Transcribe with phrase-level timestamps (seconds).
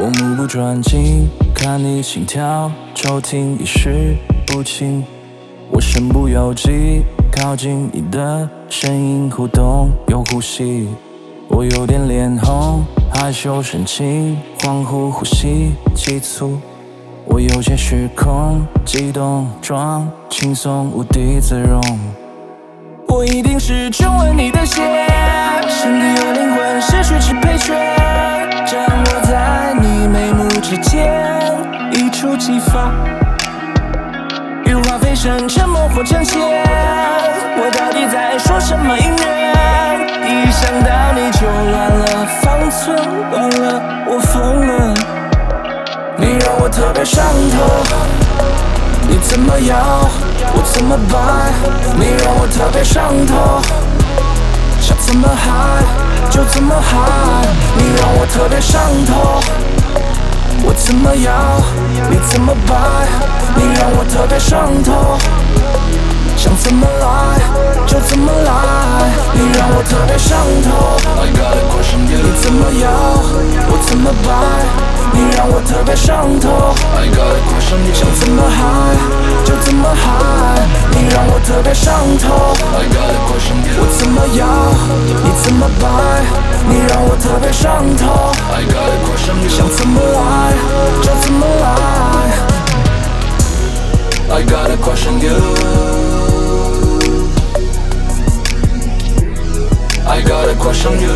[0.00, 4.14] 我目不转睛看你心跳，骤停一时
[4.46, 5.04] 不清。
[5.72, 7.02] 我身不由己
[7.32, 10.88] 靠近你的声音，互动又呼吸。
[11.48, 16.60] 我有点脸红，害羞神情，恍惚呼吸急促。
[17.24, 21.82] 我有些失控，激动装轻松，无地自容。
[23.08, 24.80] 我一定是中了你的邪，
[25.68, 27.76] 身体和灵魂失去支配权，
[35.18, 39.26] 羽化飞升，沉默或呈现，我到底在说什么音乐？
[40.24, 42.96] 一想到你就乱了，方寸
[43.30, 44.94] 乱了，我疯了。
[46.16, 47.58] 你让我特别上头，
[49.08, 50.08] 你怎么摇？
[50.54, 51.16] 我怎么摆？
[51.96, 53.60] 你让我特别上头，
[54.80, 55.82] 想怎么嗨
[56.30, 56.96] 就怎么嗨。
[57.76, 59.37] 你让我特别上头，
[60.78, 61.32] 怎么摇
[62.08, 62.74] 你怎么摆？
[63.56, 65.18] 你让我特别上头，
[66.36, 67.40] 想怎么来
[67.86, 68.52] 就怎么来。
[69.34, 70.96] 你让我特别上头，
[72.06, 72.88] 你怎么摇
[73.68, 74.28] 我怎么摆？
[75.12, 76.74] 你让我特别上头，
[77.92, 78.58] 想怎么嗨
[79.44, 80.04] 就怎么嗨。
[80.90, 82.54] 你让我特别上头，
[83.78, 84.46] 我怎么摇
[85.24, 85.84] 你怎么摆。
[86.68, 88.32] 你让我特别上头，
[89.48, 90.52] 想怎么来
[100.78, 101.14] got a question you.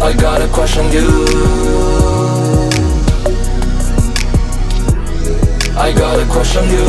[0.00, 1.08] I got a question you.
[5.76, 6.84] I got a question you.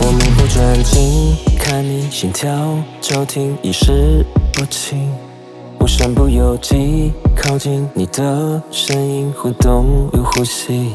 [0.00, 5.10] 我目不转睛看你心跳骤停，一时不清。
[5.78, 10.92] 我身不由己靠近你的身影，互动又呼吸。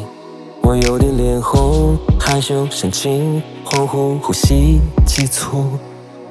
[0.66, 5.78] 我有点脸红，害羞神情恍惚，呼吸急促。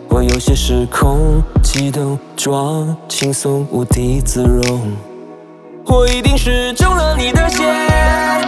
[0.09, 4.93] 我有些失控，激动装轻松，无地自容。
[5.85, 7.63] 我一定是中了你的邪，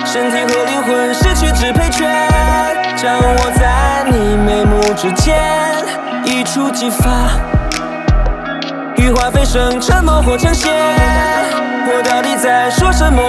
[0.06, 2.09] 身体和灵魂失去支配权，
[2.97, 5.37] 掌握在你眉目之间，
[6.25, 7.28] 一触即发。
[8.97, 10.73] 羽化飞升，沉默或成仙，
[11.87, 13.23] 我到底在说什么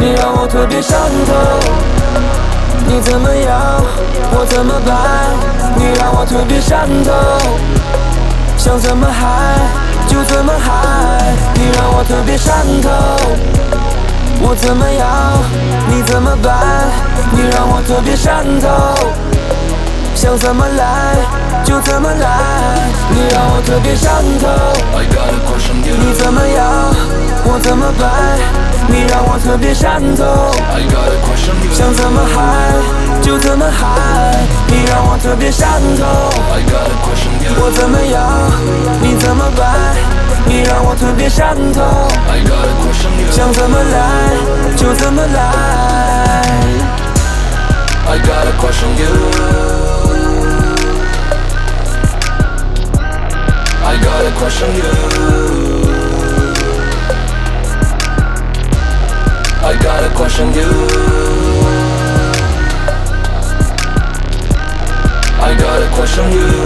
[0.00, 1.34] 你让我特别上头，
[2.86, 3.82] 你怎么样
[4.32, 4.96] 我怎么办，
[5.76, 7.12] 你让我特别上头，
[8.56, 9.58] 想怎么嗨
[10.06, 12.88] 就怎么嗨，你让我特别上头，
[14.40, 15.42] 我怎么样
[15.88, 16.88] 你怎么办，
[17.32, 18.68] 你让我特别上头，
[20.14, 21.16] 想怎么来
[21.64, 22.57] 就怎么来，
[23.18, 24.46] 你让我特别上头，
[25.98, 26.94] 你怎么样
[27.44, 28.38] 我怎么办。
[28.86, 30.54] 你让我特别上头，
[31.74, 32.78] 想怎么嗨
[33.20, 34.38] 就怎么嗨。
[34.68, 35.68] 你让我特别上
[35.98, 36.30] 头，
[37.60, 38.52] 我怎么样
[39.02, 39.96] 你怎么办。
[40.46, 42.08] 你让我特别上头，
[43.32, 44.30] 想怎么来
[44.76, 46.44] 就怎么来。
[48.06, 49.87] I got a question you.
[53.98, 54.92] I got a question you.
[59.70, 60.70] I got a question you.
[65.40, 66.57] I got a question you.